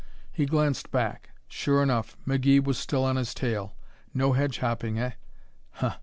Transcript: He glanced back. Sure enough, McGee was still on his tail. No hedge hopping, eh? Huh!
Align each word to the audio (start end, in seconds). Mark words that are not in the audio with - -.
He 0.31 0.47
glanced 0.47 0.89
back. 0.89 1.29
Sure 1.47 1.83
enough, 1.83 2.17
McGee 2.25 2.63
was 2.63 2.79
still 2.79 3.03
on 3.03 3.17
his 3.17 3.35
tail. 3.35 3.75
No 4.15 4.33
hedge 4.33 4.57
hopping, 4.57 4.97
eh? 4.97 5.11
Huh! 5.73 5.97